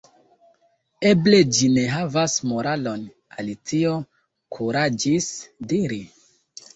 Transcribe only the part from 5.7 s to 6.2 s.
diri.